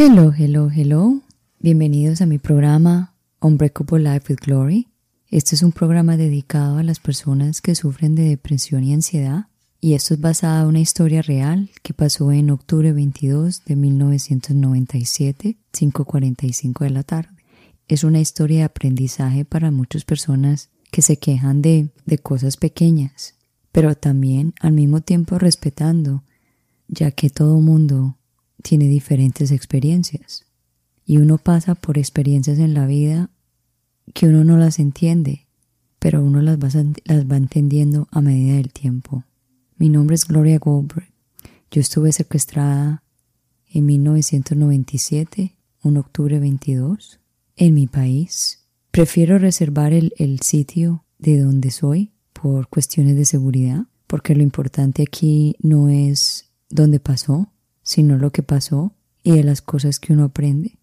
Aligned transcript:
Hello, 0.00 0.32
hello, 0.32 0.70
hello. 0.70 1.22
Bienvenidos 1.58 2.20
a 2.20 2.26
mi 2.26 2.38
programa 2.38 3.16
Unbreakable 3.40 3.98
Life 3.98 4.32
with 4.32 4.38
Glory. 4.46 4.86
Este 5.26 5.56
es 5.56 5.64
un 5.64 5.72
programa 5.72 6.16
dedicado 6.16 6.78
a 6.78 6.84
las 6.84 7.00
personas 7.00 7.60
que 7.60 7.74
sufren 7.74 8.14
de 8.14 8.22
depresión 8.22 8.84
y 8.84 8.94
ansiedad 8.94 9.46
y 9.80 9.94
esto 9.94 10.14
es 10.14 10.20
basado 10.20 10.62
en 10.62 10.68
una 10.68 10.78
historia 10.78 11.20
real 11.20 11.70
que 11.82 11.94
pasó 11.94 12.30
en 12.30 12.50
octubre 12.50 12.92
22 12.92 13.64
de 13.64 13.74
1997, 13.74 15.56
5.45 15.72 16.84
de 16.84 16.90
la 16.90 17.02
tarde. 17.02 17.42
Es 17.88 18.04
una 18.04 18.20
historia 18.20 18.58
de 18.58 18.64
aprendizaje 18.66 19.44
para 19.44 19.72
muchas 19.72 20.04
personas 20.04 20.70
que 20.92 21.02
se 21.02 21.16
quejan 21.16 21.60
de, 21.60 21.88
de 22.06 22.18
cosas 22.18 22.56
pequeñas, 22.56 23.34
pero 23.72 23.96
también 23.96 24.54
al 24.60 24.74
mismo 24.74 25.00
tiempo 25.00 25.40
respetando, 25.40 26.22
ya 26.86 27.10
que 27.10 27.30
todo 27.30 27.60
mundo 27.60 28.14
tiene 28.62 28.88
diferentes 28.88 29.50
experiencias 29.50 30.46
y 31.04 31.16
uno 31.16 31.38
pasa 31.38 31.74
por 31.74 31.96
experiencias 31.96 32.58
en 32.58 32.74
la 32.74 32.86
vida 32.86 33.30
que 34.14 34.26
uno 34.26 34.44
no 34.44 34.58
las 34.58 34.78
entiende, 34.78 35.46
pero 35.98 36.22
uno 36.22 36.42
las 36.42 36.58
va, 36.58 36.68
las 37.04 37.26
va 37.26 37.36
entendiendo 37.36 38.08
a 38.10 38.20
medida 38.20 38.56
del 38.56 38.72
tiempo. 38.72 39.24
Mi 39.76 39.88
nombre 39.88 40.16
es 40.16 40.26
Gloria 40.26 40.58
Goldberg. 40.58 41.08
Yo 41.70 41.80
estuve 41.80 42.12
secuestrada 42.12 43.02
en 43.70 43.86
1997, 43.86 45.56
un 45.82 45.96
octubre 45.96 46.38
22, 46.38 47.20
en 47.56 47.74
mi 47.74 47.86
país. 47.86 48.66
Prefiero 48.90 49.38
reservar 49.38 49.92
el, 49.92 50.12
el 50.18 50.40
sitio 50.40 51.04
de 51.18 51.38
donde 51.38 51.70
soy 51.70 52.12
por 52.32 52.68
cuestiones 52.68 53.16
de 53.16 53.24
seguridad, 53.24 53.86
porque 54.06 54.34
lo 54.34 54.42
importante 54.42 55.02
aquí 55.02 55.56
no 55.60 55.88
es 55.88 56.50
dónde 56.70 57.00
pasó, 57.00 57.52
sino 57.88 58.18
lo 58.18 58.32
que 58.32 58.42
pasó 58.42 58.92
y 59.22 59.32
de 59.32 59.42
las 59.42 59.62
cosas 59.62 59.98
que 59.98 60.12
uno 60.12 60.24
aprende. 60.24 60.78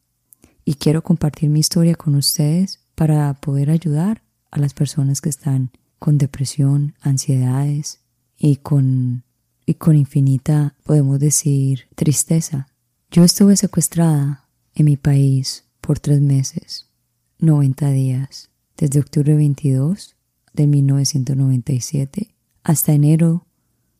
Y 0.65 0.73
quiero 0.73 1.03
compartir 1.03 1.51
mi 1.51 1.59
historia 1.59 1.93
con 1.93 2.15
ustedes 2.15 2.79
para 2.95 3.31
poder 3.35 3.69
ayudar 3.69 4.23
a 4.49 4.57
las 4.57 4.73
personas 4.73 5.21
que 5.21 5.29
están 5.29 5.69
con 5.99 6.17
depresión, 6.17 6.95
ansiedades 7.01 7.99
y 8.39 8.55
con, 8.55 9.23
y 9.67 9.75
con 9.75 9.95
infinita, 9.95 10.73
podemos 10.83 11.19
decir, 11.19 11.81
tristeza. 11.93 12.69
Yo 13.11 13.23
estuve 13.23 13.55
secuestrada 13.55 14.49
en 14.73 14.85
mi 14.85 14.97
país 14.97 15.65
por 15.81 15.99
tres 15.99 16.21
meses, 16.21 16.87
90 17.37 17.91
días, 17.91 18.49
desde 18.77 18.99
octubre 18.99 19.35
22 19.35 20.15
de 20.53 20.65
1997 20.65 22.35
hasta 22.63 22.93
enero 22.93 23.45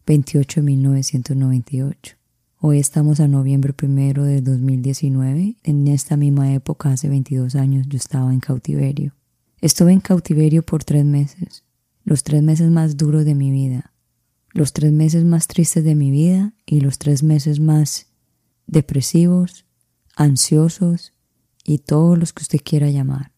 28 0.07 0.61
de 0.61 0.65
1998. 0.65 2.24
Hoy 2.67 2.79
estamos 2.79 3.19
a 3.19 3.27
noviembre 3.27 3.73
primero 3.73 4.23
de 4.23 4.41
2019. 4.41 5.55
En 5.61 5.87
esta 5.87 6.17
misma 6.17 6.51
época, 6.51 6.91
hace 6.91 7.07
22 7.09 7.53
años, 7.53 7.85
yo 7.87 7.95
estaba 7.95 8.33
en 8.33 8.39
cautiverio. 8.39 9.13
Estuve 9.61 9.93
en 9.93 9.99
cautiverio 9.99 10.63
por 10.63 10.83
tres 10.83 11.05
meses, 11.05 11.63
los 12.05 12.23
tres 12.23 12.41
meses 12.41 12.71
más 12.71 12.97
duros 12.97 13.23
de 13.23 13.35
mi 13.35 13.51
vida, 13.51 13.93
los 14.49 14.73
tres 14.73 14.91
meses 14.91 15.25
más 15.25 15.45
tristes 15.45 15.83
de 15.83 15.93
mi 15.93 16.09
vida 16.09 16.55
y 16.65 16.79
los 16.79 16.97
tres 16.97 17.21
meses 17.21 17.59
más 17.59 18.07
depresivos, 18.65 19.67
ansiosos 20.15 21.13
y 21.63 21.77
todos 21.77 22.17
los 22.17 22.33
que 22.33 22.41
usted 22.41 22.61
quiera 22.63 22.89
llamar. 22.89 23.31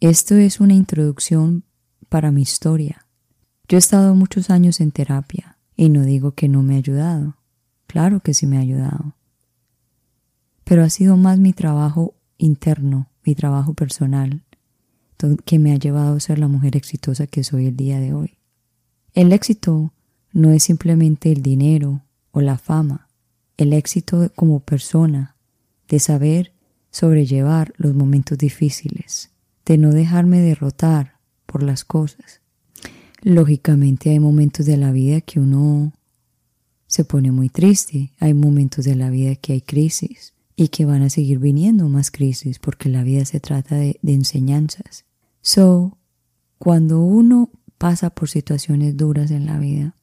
Esto 0.00 0.34
es 0.34 0.58
una 0.58 0.74
introducción 0.74 1.62
para 2.08 2.32
mi 2.32 2.42
historia. 2.42 3.06
Yo 3.68 3.76
he 3.76 3.78
estado 3.78 4.16
muchos 4.16 4.50
años 4.50 4.80
en 4.80 4.90
terapia 4.90 5.58
y 5.76 5.90
no 5.90 6.02
digo 6.02 6.32
que 6.32 6.48
no 6.48 6.64
me 6.64 6.74
ha 6.74 6.78
ayudado. 6.78 7.36
Claro 7.86 8.20
que 8.20 8.34
sí 8.34 8.46
me 8.46 8.56
ha 8.56 8.60
ayudado. 8.60 9.14
Pero 10.64 10.82
ha 10.82 10.90
sido 10.90 11.16
más 11.16 11.38
mi 11.38 11.52
trabajo 11.52 12.14
interno, 12.38 13.08
mi 13.24 13.34
trabajo 13.34 13.74
personal, 13.74 14.42
que 15.44 15.58
me 15.58 15.72
ha 15.72 15.76
llevado 15.76 16.16
a 16.16 16.20
ser 16.20 16.38
la 16.38 16.48
mujer 16.48 16.76
exitosa 16.76 17.26
que 17.26 17.44
soy 17.44 17.66
el 17.66 17.76
día 17.76 18.00
de 18.00 18.12
hoy. 18.12 18.38
El 19.12 19.32
éxito 19.32 19.92
no 20.32 20.50
es 20.50 20.64
simplemente 20.64 21.30
el 21.30 21.42
dinero 21.42 22.02
o 22.32 22.40
la 22.40 22.58
fama, 22.58 23.08
el 23.56 23.72
éxito 23.72 24.30
como 24.34 24.60
persona, 24.60 25.36
de 25.88 26.00
saber 26.00 26.52
sobrellevar 26.90 27.72
los 27.76 27.94
momentos 27.94 28.38
difíciles, 28.38 29.30
de 29.64 29.78
no 29.78 29.92
dejarme 29.92 30.40
derrotar 30.40 31.18
por 31.46 31.62
las 31.62 31.84
cosas. 31.84 32.40
Lógicamente 33.22 34.10
hay 34.10 34.18
momentos 34.18 34.66
de 34.66 34.76
la 34.76 34.92
vida 34.92 35.20
que 35.20 35.40
uno 35.40 35.92
se 36.94 37.04
pone 37.04 37.32
muy 37.32 37.48
triste, 37.48 38.12
hay 38.20 38.34
momentos 38.34 38.84
de 38.84 38.94
la 38.94 39.10
vida 39.10 39.34
que 39.34 39.54
hay 39.54 39.60
crisis 39.60 40.32
y 40.54 40.68
que 40.68 40.84
van 40.84 41.02
a 41.02 41.10
seguir 41.10 41.40
viniendo 41.40 41.88
más 41.88 42.12
crisis 42.12 42.60
porque 42.60 42.88
la 42.88 43.02
vida 43.02 43.24
se 43.24 43.40
trata 43.40 43.74
de, 43.74 43.98
enseñanzas. 44.04 45.04
So, 45.40 45.98
cuando 46.56 47.00
uno 47.00 47.50
pasa 47.78 48.10
por 48.10 48.28
situaciones 48.28 48.96
duras 48.96 49.32
en 49.32 49.44
la 49.44 49.58
vida, 49.58 49.96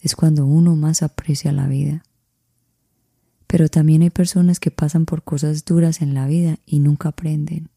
es 0.00 0.16
cuando 0.16 0.46
uno 0.46 0.74
más 0.74 1.04
aprecia 1.04 1.52
la 1.52 1.68
vida. 1.68 2.02
Pero 3.46 3.68
también 3.68 4.02
hay 4.02 4.10
personas 4.10 4.58
que 4.58 4.72
pasan 4.72 5.06
por 5.06 5.22
cosas 5.22 5.64
duras 5.64 6.02
en 6.02 6.12
la 6.12 6.26
vida 6.26 6.58
y 6.66 6.80
nunca 6.80 7.10
aprenden. 7.10 7.68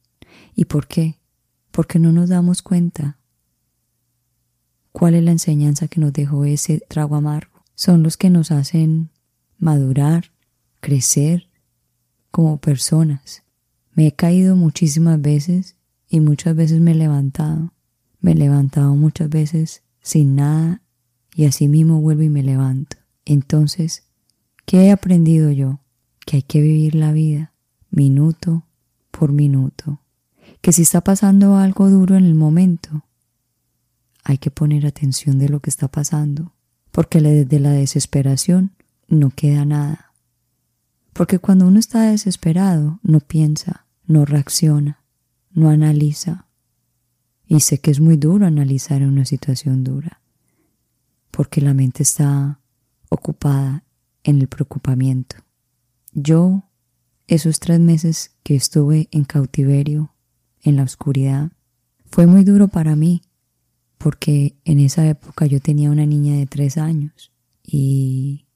¿Y 0.56 0.66
por 0.66 0.88
qué? 0.88 1.20
Porque 1.70 2.00
no 2.00 2.12
nos 2.12 2.30
damos 2.30 2.64
cuenta 2.64 3.20
cuál 4.92 5.14
es 5.14 5.24
la 5.24 5.34
enseñanza 5.34 5.88
que 5.88 6.02
nos 6.02 6.14
dejó 6.14 6.46
ese 6.46 6.80
trago 6.90 7.16
amargo. 7.16 7.53
Son 7.76 8.04
los 8.04 8.18
que 8.18 8.30
nos 8.30 8.52
hacen 8.52 9.10
madurar, 9.58 10.32
crecer 10.80 11.50
como 12.32 12.58
personas. 12.58 13.44
Me 13.94 14.08
he 14.08 14.12
caído 14.12 14.56
muchísimas 14.56 15.22
veces 15.22 15.76
y 16.10 16.20
muchas 16.20 16.56
veces 16.56 16.82
me 16.82 16.92
he 16.92 16.96
levantado. 16.96 17.74
Me 18.20 18.32
he 18.32 18.36
levantado 18.36 18.96
muchas 18.96 19.30
veces 19.30 19.84
sin 20.02 20.36
nada 20.36 20.82
y 21.36 21.46
así 21.46 21.68
mismo 21.68 22.02
vuelvo 22.02 22.24
y 22.24 22.30
me 22.30 22.44
levanto. 22.44 22.98
Entonces, 23.26 24.04
¿qué 24.66 24.86
he 24.86 24.92
aprendido 24.92 25.52
yo? 25.52 25.80
Que 26.26 26.38
hay 26.38 26.44
que 26.44 26.62
vivir 26.62 26.96
la 26.96 27.12
vida 27.12 27.54
minuto 27.94 28.66
por 29.12 29.32
minuto. 29.32 30.02
Que 30.62 30.72
si 30.72 30.82
está 30.82 31.02
pasando 31.02 31.58
algo 31.58 31.90
duro 31.90 32.16
en 32.16 32.26
el 32.26 32.36
momento, 32.36 33.06
hay 34.24 34.38
que 34.38 34.52
poner 34.52 34.86
atención 34.86 35.38
de 35.38 35.50
lo 35.50 35.60
que 35.60 35.70
está 35.70 35.88
pasando, 35.88 36.54
porque 36.94 37.20
desde 37.20 37.59
la 37.59 37.72
desesperación 37.72 38.72
no 39.09 39.30
queda 39.30 39.66
nada. 39.66 40.14
Porque 41.12 41.40
cuando 41.40 41.68
uno 41.68 41.78
está 41.78 42.04
desesperado, 42.04 43.02
no 43.04 43.20
piensa, 43.20 43.86
no 44.06 44.24
reacciona, 44.24 45.04
no 45.52 45.70
analiza. 45.70 46.48
Y 47.46 47.59
sé 47.59 47.80
que 47.80 47.92
es 47.92 48.00
muy 48.00 48.16
duro 48.16 48.46
analizar 48.46 49.02
en 49.02 49.09
una 49.09 49.26
situación 49.26 49.84
dura 49.84 50.24
porque 51.34 51.62
la 51.62 51.74
mente 51.74 52.04
está 52.04 52.59
ocupada 53.10 53.84
en 54.24 54.40
el 54.40 54.48
preocupamiento. 54.48 55.38
Yo, 56.12 56.70
esos 57.25 57.60
tres 57.60 57.80
meses 57.80 58.38
que 58.44 58.54
estuve 58.54 59.10
en 59.10 59.24
cautiverio, 59.24 60.14
en 60.62 60.75
la 60.75 60.84
oscuridad, 60.84 61.52
fue 62.06 62.28
muy 62.28 62.44
duro 62.44 62.68
para 62.68 62.96
mí, 62.96 63.24
porque 64.03 64.58
en 64.66 64.81
esa 64.81 65.08
época 65.08 65.46
yo 65.46 65.62
tenía 65.62 65.90
una 65.90 66.06
niña 66.06 66.36
de 66.36 66.46
tres 66.46 66.78
años 66.78 67.31
y 67.64 68.47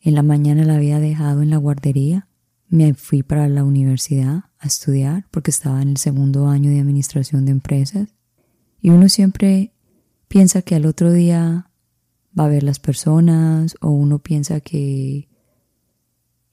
en 0.00 0.14
la 0.14 0.22
mañana 0.22 0.62
la 0.62 0.76
había 0.76 1.00
dejado 1.00 1.42
en 1.42 1.50
la 1.50 1.56
guardería, 1.56 2.28
me 2.68 2.94
fui 2.94 3.24
para 3.24 3.48
la 3.48 3.64
universidad 3.64 4.44
a 4.60 4.66
estudiar 4.68 5.26
porque 5.32 5.50
estaba 5.50 5.82
en 5.82 5.88
el 5.88 5.96
segundo 5.96 6.46
año 6.46 6.70
de 6.70 6.78
administración 6.78 7.44
de 7.44 7.50
empresas 7.50 8.14
y 8.80 8.90
uno 8.90 9.08
siempre 9.08 9.72
piensa 10.28 10.62
que 10.62 10.76
al 10.76 10.86
otro 10.86 11.12
día 11.12 11.68
va 12.38 12.44
a 12.44 12.48
ver 12.48 12.62
las 12.62 12.78
personas 12.78 13.74
o 13.80 13.90
uno 13.90 14.20
piensa 14.20 14.60
que, 14.60 15.28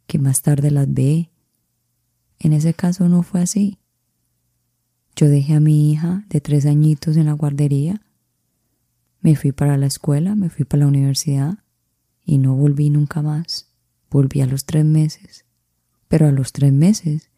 que 0.08 0.18
más 0.18 0.42
tarde 0.42 0.72
las 0.72 0.92
ve. 0.92 1.30
En 2.40 2.54
ese 2.54 2.74
caso 2.74 3.08
no 3.08 3.22
fue 3.22 3.42
así. 3.42 3.78
Yo 5.16 5.30
dejé 5.30 5.54
a 5.54 5.60
mi 5.60 5.92
hija 5.92 6.26
de 6.28 6.42
tres 6.42 6.66
añitos 6.66 7.18
en 7.18 7.28
la 7.28 7.34
guardería, 7.34 8.02
me 9.22 9.36
fui 9.36 9.52
para 9.52 9.78
la 9.78 9.86
escuela, 9.86 10.36
me 10.36 10.50
fui 10.50 10.66
para 10.66 10.82
la 10.82 10.88
universidad 10.88 11.60
y 12.26 12.38
no 12.38 12.56
volví 12.56 12.90
nunca 12.90 13.22
más. 13.22 13.72
Volví 14.10 14.42
a 14.42 14.46
los 14.46 14.66
tres 14.66 14.84
meses, 14.84 15.46
pero 16.08 16.28
a 16.28 16.32
los 16.32 16.52
tres 16.52 16.74
meses 16.74 17.30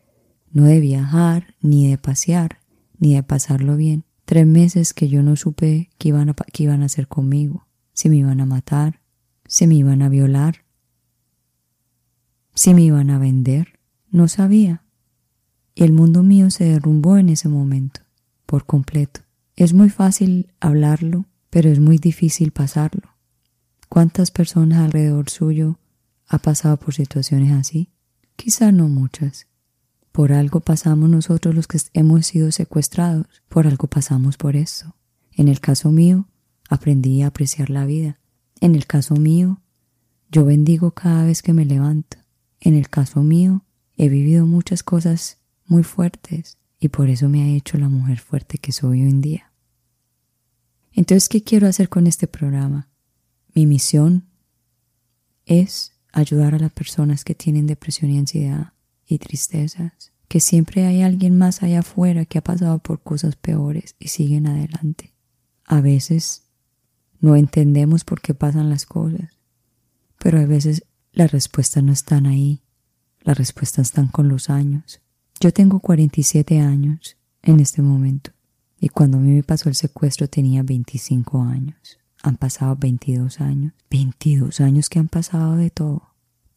no 0.51 0.63
de 0.63 0.79
viajar, 0.79 1.55
ni 1.61 1.89
de 1.89 1.97
pasear, 1.97 2.59
ni 2.97 3.15
de 3.15 3.23
pasarlo 3.23 3.75
bien. 3.75 4.05
Tres 4.25 4.47
meses 4.47 4.93
que 4.93 5.09
yo 5.09 5.21
no 5.21 5.35
supe 5.35 5.89
qué 5.97 6.09
iban 6.09 6.29
a, 6.29 6.33
qué 6.33 6.63
iban 6.63 6.81
a 6.81 6.85
hacer 6.85 7.07
conmigo 7.07 7.67
si 7.93 8.09
me 8.09 8.17
iban 8.17 8.41
a 8.41 8.45
matar, 8.45 9.01
si 9.45 9.67
me 9.67 9.75
iban 9.75 10.01
a 10.01 10.09
violar, 10.09 10.65
si 12.55 12.73
me 12.73 12.81
iban 12.81 13.09
a 13.09 13.19
vender, 13.19 13.79
no 14.09 14.27
sabía. 14.27 14.83
Y 15.75 15.83
el 15.83 15.93
mundo 15.93 16.23
mío 16.23 16.49
se 16.51 16.65
derrumbó 16.65 17.17
en 17.17 17.29
ese 17.29 17.49
momento, 17.49 18.01
por 18.45 18.65
completo. 18.65 19.21
Es 19.55 19.73
muy 19.73 19.89
fácil 19.89 20.51
hablarlo, 20.59 21.25
pero 21.53 21.69
es 21.69 21.79
muy 21.79 21.99
difícil 21.99 22.51
pasarlo. 22.51 23.15
¿Cuántas 23.87 24.31
personas 24.31 24.79
alrededor 24.79 25.29
suyo 25.29 25.77
ha 26.27 26.39
pasado 26.39 26.77
por 26.77 26.95
situaciones 26.95 27.51
así? 27.51 27.91
Quizá 28.35 28.71
no 28.71 28.87
muchas, 28.87 29.45
Por 30.11 30.33
algo 30.33 30.61
pasamos 30.61 31.11
nosotros 31.11 31.53
los 31.53 31.67
que 31.67 31.77
hemos 31.93 32.25
sido 32.25 32.51
secuestrados, 32.51 33.27
por 33.49 33.67
algo 33.67 33.87
pasamos 33.87 34.35
por 34.37 34.55
eso. 34.55 34.95
En 35.31 35.47
el 35.47 35.59
caso 35.59 35.91
mío, 35.91 36.27
aprendí 36.69 37.21
a 37.21 37.27
apreciar 37.27 37.69
la 37.69 37.85
vida. 37.85 38.19
En 38.59 38.73
el 38.73 38.87
caso 38.87 39.15
mío, 39.15 39.61
yo 40.31 40.45
bendigo 40.45 40.91
cada 40.91 41.23
vez 41.23 41.43
que 41.43 41.53
me 41.53 41.65
levanto. 41.65 42.17
En 42.61 42.73
el 42.73 42.89
caso 42.89 43.21
mío, 43.21 43.63
he 43.95 44.09
vivido 44.09 44.47
muchas 44.47 44.81
cosas 44.81 45.37
muy 45.67 45.83
fuertes 45.83 46.57
y 46.79 46.89
por 46.89 47.09
eso 47.09 47.29
me 47.29 47.43
ha 47.43 47.55
hecho 47.55 47.77
la 47.77 47.89
mujer 47.89 48.19
fuerte 48.19 48.57
que 48.57 48.71
soy 48.71 49.03
hoy 49.03 49.09
en 49.09 49.21
día. 49.21 49.52
Entonces, 50.93 51.27
¿qué 51.27 51.43
quiero 51.43 51.67
hacer 51.67 51.89
con 51.89 52.07
este 52.07 52.27
programa? 52.27 52.89
Mi 53.53 53.65
misión 53.65 54.27
es 55.45 55.93
ayudar 56.11 56.53
a 56.53 56.59
las 56.59 56.71
personas 56.71 57.23
que 57.23 57.35
tienen 57.35 57.67
depresión 57.67 58.11
y 58.11 58.19
ansiedad 58.19 58.73
y 59.05 59.17
tristezas, 59.17 60.11
que 60.27 60.39
siempre 60.39 60.85
hay 60.85 61.01
alguien 61.01 61.37
más 61.37 61.63
allá 61.63 61.79
afuera 61.79 62.25
que 62.25 62.37
ha 62.37 62.43
pasado 62.43 62.79
por 62.79 63.01
cosas 63.01 63.35
peores 63.35 63.95
y 63.99 64.09
siguen 64.09 64.47
adelante. 64.47 65.13
A 65.65 65.81
veces 65.81 66.43
no 67.19 67.35
entendemos 67.35 68.03
por 68.03 68.21
qué 68.21 68.33
pasan 68.33 68.69
las 68.69 68.85
cosas, 68.85 69.39
pero 70.19 70.39
a 70.39 70.45
veces 70.45 70.85
las 71.11 71.31
respuestas 71.31 71.83
no 71.83 71.91
están 71.91 72.27
ahí, 72.27 72.61
las 73.21 73.37
respuestas 73.37 73.87
están 73.87 74.07
con 74.07 74.27
los 74.27 74.49
años. 74.49 75.01
Yo 75.39 75.51
tengo 75.51 75.79
47 75.79 76.59
años 76.59 77.17
en 77.41 77.59
este 77.59 77.81
momento 77.81 78.31
y 78.83 78.89
cuando 78.89 79.15
a 79.17 79.21
mí 79.21 79.31
me 79.31 79.43
pasó 79.43 79.69
el 79.69 79.75
secuestro 79.75 80.27
tenía 80.27 80.61
25 80.61 81.41
años. 81.41 81.99
Han 82.21 82.35
pasado 82.35 82.75
22 82.75 83.39
años, 83.39 83.71
22 83.89 84.59
años 84.59 84.89
que 84.89 84.99
han 84.99 85.07
pasado 85.07 85.55
de 85.55 85.69
todo, 85.69 86.09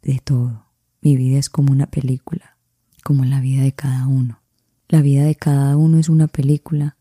de 0.02 0.20
todo. 0.24 0.66
Mi 1.00 1.16
vida 1.16 1.38
es 1.38 1.48
como 1.48 1.70
una 1.70 1.86
película, 1.86 2.58
como 3.04 3.24
la 3.24 3.40
vida 3.40 3.62
de 3.62 3.70
cada 3.70 4.08
uno. 4.08 4.40
La 4.88 5.02
vida 5.02 5.22
de 5.22 5.36
cada 5.36 5.76
uno 5.76 6.00
es 6.00 6.08
una 6.08 6.26
película, 6.26 6.96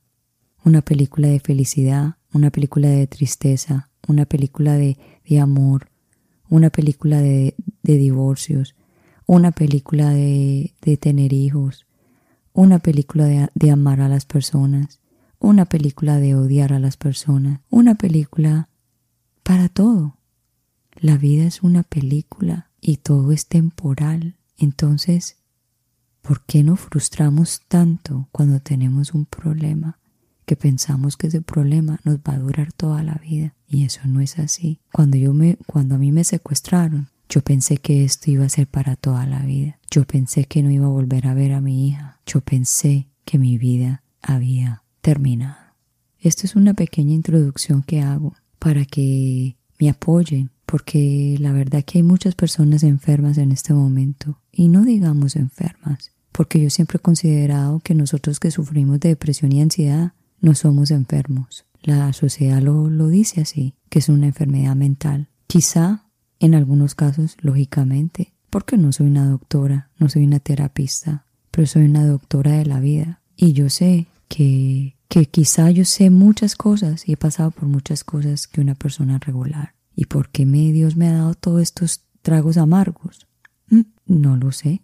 una 0.64 0.84
película 0.84 1.28
de 1.28 1.40
felicidad, 1.40 2.18
una 2.32 2.52
película 2.52 2.90
de 2.90 3.08
tristeza, 3.08 3.90
una 4.08 4.28
película 4.28 4.74
de, 4.76 4.96
amor, 5.42 5.90
una 6.50 6.70
película 6.70 7.20
de, 7.20 7.56
divorcios, 7.82 8.76
una 9.26 9.52
película 9.52 10.12
de, 10.12 10.72
tener 11.00 11.34
hijos, 11.34 11.88
una 12.54 12.78
película 12.78 13.50
de 13.56 13.72
amar 13.72 14.02
a 14.02 14.08
las 14.08 14.26
personas, 14.26 15.00
una 15.46 15.66
película 15.66 16.18
de 16.18 16.36
odiar 16.36 16.74
a 16.74 16.80
las 16.80 16.98
personas, 16.98 17.62
una 17.70 17.96
película 17.96 18.68
para 19.44 19.70
todo. 19.70 20.18
La 20.96 21.18
vida 21.18 21.46
es 21.46 21.62
una 21.62 21.84
película 21.84 22.72
y 22.82 22.98
todo 22.98 23.32
es 23.32 23.48
temporal. 23.48 24.38
Entonces, 24.58 25.38
¿por 26.22 26.44
qué 26.46 26.64
nos 26.64 26.80
frustramos 26.80 27.62
tanto 27.68 28.28
cuando 28.32 28.60
tenemos 28.60 29.14
un 29.14 29.26
problema? 29.26 30.00
que 30.46 30.56
pensamos 30.56 31.18
que 31.18 31.26
ese 31.26 31.42
problema 31.42 32.00
nos 32.04 32.18
va 32.18 32.34
a 32.34 32.38
durar 32.38 32.72
toda 32.72 33.02
la 33.02 33.16
vida 33.16 33.56
y 33.68 33.84
eso 33.84 34.02
no 34.06 34.22
es 34.22 34.38
así. 34.38 34.80
Cuando 34.94 35.18
yo 35.18 35.34
me 35.34 35.58
cuando 35.66 35.96
a 35.96 35.98
mí 35.98 36.12
me 36.12 36.24
secuestraron, 36.24 37.10
yo 37.30 37.42
pensé 37.42 37.78
que 37.78 38.06
esto 38.06 38.30
iba 38.30 38.46
a 38.46 38.50
ser 38.50 38.68
para 38.68 38.96
toda 38.96 39.26
la 39.26 39.40
vida. 39.40 39.80
Yo 39.90 40.06
pensé 40.06 40.46
que 40.46 40.62
no 40.62 40.70
iba 40.70 40.86
a 40.86 40.90
volver 40.90 41.26
a 41.26 41.34
ver 41.34 41.54
a 41.54 41.62
mi 41.62 41.88
hija. 41.88 42.20
Yo 42.28 42.42
pensé 42.42 43.08
que 43.26 43.40
mi 43.40 43.58
vida 43.58 44.04
había 44.22 44.84
terminado. 45.06 45.76
Esto 46.18 46.48
es 46.48 46.56
una 46.56 46.74
pequeña 46.74 47.14
introducción 47.14 47.84
que 47.84 48.02
hago 48.02 48.34
para 48.58 48.86
que 48.86 49.56
me 49.80 49.88
apoyen, 49.88 50.50
porque 50.66 51.38
la 51.40 51.52
verdad 51.52 51.84
que 51.86 52.00
hay 52.00 52.04
muchas 52.04 52.34
personas 52.34 52.82
enfermas 52.82 53.38
en 53.38 53.52
este 53.52 53.72
momento, 53.76 54.42
y 54.52 54.68
no 54.68 54.82
digamos 54.82 55.36
enfermas, 55.36 56.12
porque 56.32 56.60
yo 56.60 56.72
siempre 56.72 56.98
he 56.98 57.02
considerado 57.02 57.82
que 57.82 57.94
nosotros 57.94 58.40
que 58.40 58.50
sufrimos 58.50 59.00
de 59.00 59.10
depresión 59.10 59.52
y 59.52 59.62
ansiedad 59.62 60.14
no 60.42 60.56
somos 60.56 60.90
enfermos. 60.90 61.68
La 61.84 62.12
sociedad 62.12 62.60
lo, 62.60 62.90
lo 62.90 63.08
dice 63.08 63.42
así, 63.42 63.76
que 63.90 64.00
es 64.00 64.10
una 64.10 64.26
enfermedad 64.26 64.76
mental. 64.76 65.30
Quizá, 65.46 66.08
en 66.40 66.56
algunos 66.56 66.96
casos, 66.96 67.38
lógicamente, 67.42 68.34
porque 68.50 68.76
no 68.76 68.92
soy 68.92 69.06
una 69.06 69.30
doctora, 69.30 69.92
no 70.00 70.10
soy 70.10 70.24
una 70.24 70.40
terapista, 70.40 71.28
pero 71.52 71.68
soy 71.68 71.84
una 71.84 72.08
doctora 72.08 72.54
de 72.54 72.66
la 72.66 72.80
vida. 72.80 73.22
Y 73.36 73.54
yo 73.54 73.70
sé 73.70 74.08
que, 74.28 74.95
que 75.08 75.26
quizá 75.26 75.70
yo 75.72 75.86
sé 75.86 76.10
muchas 76.10 76.56
cosas 76.56 77.08
y 77.08 77.14
he 77.14 77.18
pasado 77.18 77.52
por 77.52 77.68
muchas 77.68 78.04
cosas 78.04 78.48
que 78.48 78.62
una 78.62 78.76
persona 78.76 79.20
regular. 79.20 79.76
¿Y 79.96 80.06
por 80.06 80.30
qué 80.30 80.46
me, 80.46 80.72
Dios 80.72 80.96
me 80.96 81.08
ha 81.08 81.14
dado 81.14 81.36
todos 81.36 81.62
estos 81.62 82.02
tragos 82.22 82.58
amargos? 82.58 83.28
Mm, 83.70 83.82
no 84.08 84.36
lo 84.36 84.52
sé. 84.52 84.82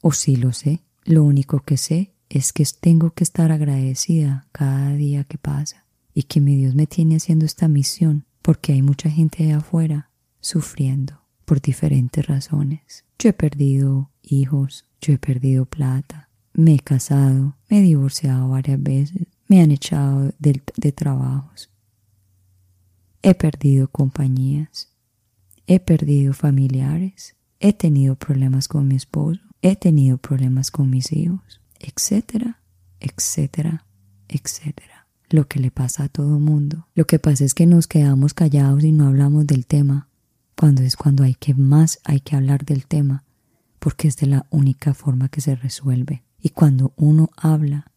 O 0.00 0.12
sí 0.12 0.36
lo 0.36 0.52
sé. 0.52 0.82
Lo 1.04 1.24
único 1.24 1.60
que 1.60 1.76
sé 1.76 2.14
es 2.28 2.52
que 2.52 2.64
tengo 2.80 3.10
que 3.10 3.24
estar 3.24 3.52
agradecida 3.52 4.46
cada 4.52 4.94
día 4.94 5.24
que 5.24 5.38
pasa 5.38 5.86
y 6.14 6.24
que 6.24 6.40
mi 6.40 6.56
Dios 6.56 6.74
me 6.74 6.86
tiene 6.86 7.16
haciendo 7.16 7.44
esta 7.44 7.68
misión 7.68 8.26
porque 8.40 8.72
hay 8.72 8.82
mucha 8.82 9.10
gente 9.10 9.44
de 9.44 9.54
afuera 9.54 10.10
sufriendo 10.40 11.22
por 11.44 11.60
diferentes 11.60 12.26
razones. 12.26 13.04
Yo 13.18 13.30
he 13.30 13.32
perdido 13.32 14.10
hijos, 14.22 14.86
yo 15.00 15.12
he 15.14 15.18
perdido 15.18 15.66
plata, 15.66 16.28
me 16.54 16.74
he 16.74 16.78
casado, 16.78 17.56
me 17.68 17.78
he 17.78 17.82
divorciado 17.82 18.48
varias 18.48 18.82
veces, 18.82 19.26
me 19.52 19.60
han 19.60 19.70
echado 19.70 20.32
de, 20.38 20.92
trabajos, 20.92 21.68
he 23.20 23.34
perdido 23.34 23.86
compañías, 23.86 24.88
he 25.66 25.78
perdido 25.78 26.32
familiares, 26.32 27.36
he 27.60 27.74
tenido 27.74 28.16
problemas 28.16 28.66
con 28.66 28.88
mi 28.88 28.96
esposo, 28.96 29.42
he 29.60 29.76
tenido 29.76 30.16
problemas 30.16 30.70
con 30.70 30.88
mis 30.88 31.12
hijos 31.12 31.60
etcétera, 31.78 32.62
etcétera, 32.98 33.84
etcétera. 34.26 35.06
Lo 35.28 35.46
que 35.48 35.60
le 35.60 35.70
pasa 35.70 36.04
a 36.04 36.08
todo 36.08 36.38
mundo. 36.38 36.88
Lo 36.94 37.06
que 37.06 37.18
pasa 37.18 37.44
es 37.44 37.52
que 37.52 37.66
nos 37.66 37.86
quedamos 37.86 38.32
callados 38.32 38.82
y 38.84 38.92
no 38.92 39.06
hablamos 39.06 39.46
del 39.46 39.66
tema, 39.66 40.08
cuando 40.56 40.80
es 40.80 40.96
cuando 40.96 41.24
hay 41.24 41.34
que 41.34 41.52
más 41.52 41.98
hay 42.04 42.20
que 42.20 42.36
hablar 42.36 42.64
del 42.64 42.86
tema, 42.86 43.24
porque 43.78 44.08
es 44.08 44.16
de 44.16 44.28
la 44.28 44.46
única 44.48 44.94
forma 44.94 45.28
que 45.28 45.42
se 45.42 45.56
resuelve. 45.56 46.24
Y 46.40 46.50
cuando 46.50 46.94
uno 46.96 47.28
habla 47.36 47.91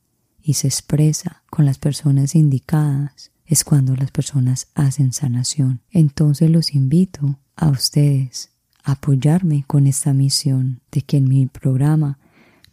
y 0.46 0.54
se 0.54 0.68
expresa 0.68 1.42
con 1.50 1.66
las 1.66 1.80
personas 1.80 2.36
indicadas, 2.36 3.32
es 3.48 3.64
cuando 3.64 3.96
las 3.96 4.12
personas 4.12 4.68
hacen 4.76 5.12
sanación. 5.12 5.82
Entonces 5.90 6.52
los 6.52 6.76
invito 6.76 7.40
a 7.56 7.70
ustedes 7.70 8.52
a 8.84 8.92
apoyarme 8.92 9.64
con 9.66 9.88
esta 9.88 10.14
misión 10.14 10.82
de 10.92 11.02
que 11.02 11.18
en 11.18 11.28
mi 11.28 11.48
programa 11.48 12.20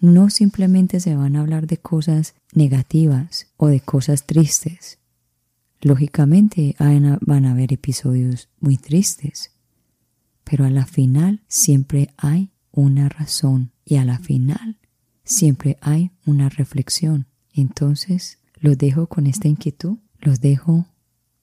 no 0.01 0.29
simplemente 0.29 1.01
se 1.01 1.17
van 1.17 1.35
a 1.35 1.41
hablar 1.41 1.67
de 1.67 1.79
cosas 1.79 2.35
negativas 2.53 3.47
o 3.57 3.69
de 3.69 3.81
cosas 3.81 4.27
tristes. 4.27 4.99
Lógicamente 5.81 6.77
van 6.79 7.47
a 7.47 7.51
haber 7.53 7.73
episodios 7.73 8.51
muy 8.61 8.77
tristes, 8.77 9.53
pero 10.45 10.67
a 10.67 10.71
la 10.71 10.85
final 10.85 11.43
siempre 11.49 12.13
hay 12.19 12.51
una 12.71 13.09
razón 13.09 13.73
y 13.87 13.97
a 13.97 14.05
la 14.05 14.19
final 14.19 14.79
siempre 15.25 15.79
hay 15.81 16.11
una 16.27 16.51
reflexión. 16.51 17.32
Entonces 17.53 18.39
los 18.57 18.79
dejo 18.79 19.07
con 19.07 19.27
esta 19.27 19.49
inquietud, 19.49 19.99
los 20.21 20.41
dejo 20.41 20.87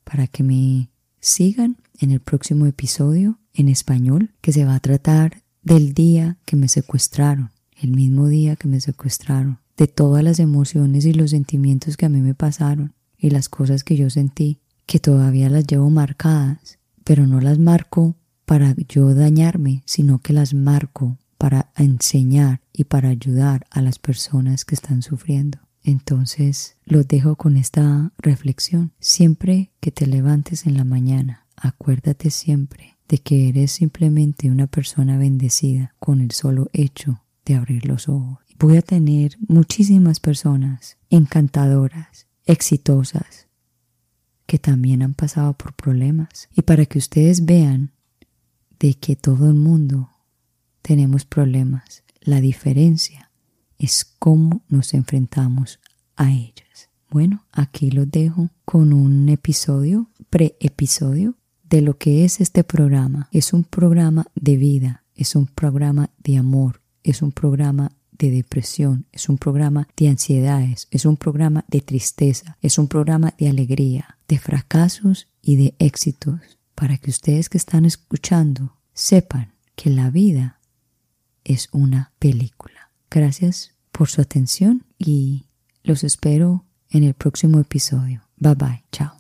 para 0.04 0.28
que 0.28 0.44
me 0.44 0.90
sigan 1.20 1.78
en 2.00 2.12
el 2.12 2.20
próximo 2.20 2.66
episodio 2.66 3.40
en 3.54 3.68
español 3.68 4.32
que 4.42 4.54
se 4.54 4.66
va 4.66 4.76
a 4.76 4.80
tratar 4.80 5.44
del 5.62 5.94
día 5.94 6.38
que 6.46 6.56
me 6.56 6.68
secuestraron 6.68 7.52
el 7.82 7.92
mismo 7.92 8.28
día 8.28 8.56
que 8.56 8.68
me 8.68 8.82
secuestraron, 8.82 9.60
de 9.78 9.88
todas 9.88 10.24
las 10.24 10.40
emociones 10.40 11.06
y 11.06 11.14
los 11.14 11.32
sentimientos 11.32 11.96
que 11.96 12.06
a 12.06 12.10
mí 12.10 12.22
me 12.22 12.34
pasaron 12.34 12.94
y 13.18 13.30
las 13.30 13.50
cosas 13.50 13.84
que 13.84 13.96
yo 13.96 14.10
sentí, 14.10 14.60
que 14.86 15.00
todavía 15.00 15.50
las 15.50 15.66
llevo 15.66 15.90
marcadas, 15.90 16.80
pero 17.04 17.26
no 17.28 17.40
las 17.40 17.60
marco 17.60 18.16
para 18.46 18.76
yo 18.88 19.14
dañarme, 19.14 19.84
sino 19.86 20.20
que 20.20 20.34
las 20.34 20.54
marco 20.54 21.18
para 21.38 21.72
enseñar 21.78 22.62
y 22.74 22.86
para 22.86 23.10
ayudar 23.10 23.66
a 23.70 23.82
las 23.82 24.00
personas 24.00 24.66
que 24.66 24.76
están 24.76 25.02
sufriendo. 25.02 25.60
Entonces 25.84 26.78
los 26.86 27.08
dejo 27.08 27.36
con 27.36 27.58
esta 27.58 28.12
reflexión. 28.18 28.94
Siempre 29.00 29.72
que 29.80 29.92
te 29.92 30.08
levantes 30.08 30.66
en 30.66 30.76
la 30.76 30.84
mañana, 30.84 31.48
acuérdate 31.56 32.30
siempre 32.30 32.98
de 33.08 33.20
que 33.20 33.50
eres 33.50 33.72
simplemente 33.72 34.52
una 34.52 34.68
persona 34.68 35.18
bendecida 35.18 35.96
con 36.00 36.22
el 36.22 36.32
solo 36.32 36.70
hecho 36.74 37.24
abrir 37.54 37.86
los 37.86 38.10
ojos. 38.10 38.40
Voy 38.58 38.78
a 38.78 38.82
tener 38.82 39.38
muchísimas 39.48 40.20
personas 40.20 40.98
encantadoras, 41.10 42.28
exitosas, 42.46 43.48
que 44.46 44.60
también 44.60 45.02
han 45.02 45.14
pasado 45.14 45.54
por 45.54 45.74
problemas. 45.74 46.50
Y 46.56 46.64
para 46.64 46.86
que 46.86 46.98
ustedes 46.98 47.46
vean 47.46 47.92
de 48.80 48.96
que 48.96 49.16
todo 49.16 49.48
el 49.48 49.56
mundo 49.56 50.10
tenemos 50.82 51.26
problemas, 51.26 52.04
la 52.22 52.42
diferencia 52.42 53.29
es 53.80 54.06
cómo 54.20 54.62
nos 54.68 54.94
enfrentamos 54.94 55.80
a 56.16 56.32
ellas. 56.32 56.90
Bueno, 57.10 57.46
aquí 57.52 57.90
los 57.90 58.12
dejo 58.12 58.50
con 58.66 58.94
un 58.94 59.30
episodio, 59.30 60.12
pre-episodio 60.30 61.36
de 61.64 61.82
lo 61.82 61.98
que 61.98 62.26
es 62.26 62.42
este 62.42 62.64
programa. 62.64 63.30
Es 63.32 63.54
un 63.54 63.64
programa 63.64 64.28
de 64.36 64.58
vida, 64.58 65.04
es 65.16 65.36
un 65.36 65.48
programa 65.48 66.12
de 66.20 66.38
amor, 66.38 66.82
es 67.04 67.22
un 67.22 67.32
programa 67.32 67.92
de 68.12 68.30
depresión, 68.30 69.06
es 69.12 69.30
un 69.30 69.38
programa 69.38 69.88
de 69.96 70.10
ansiedades, 70.10 70.88
es 70.92 71.06
un 71.06 71.16
programa 71.16 71.64
de 71.70 71.82
tristeza, 71.82 72.58
es 72.62 72.78
un 72.78 72.88
programa 72.88 73.34
de 73.38 73.50
alegría, 73.50 74.18
de 74.28 74.38
fracasos 74.38 75.28
y 75.42 75.56
de 75.56 75.74
éxitos, 75.80 76.60
para 76.76 76.98
que 76.98 77.10
ustedes 77.10 77.50
que 77.50 77.58
están 77.58 77.86
escuchando 77.86 78.76
sepan 78.94 79.54
que 79.76 79.90
la 79.90 80.10
vida 80.10 80.60
es 81.44 81.70
una 81.72 82.12
película. 82.20 82.89
Gracias 83.12 83.74
por 83.92 84.10
su 84.10 84.22
atención 84.22 84.86
y 84.98 85.46
los 85.84 86.04
espero 86.04 86.66
en 86.90 87.04
el 87.04 87.14
próximo 87.14 87.60
episodio. 87.60 88.22
Bye 88.38 88.56
bye. 88.56 88.84
Chao. 88.92 89.19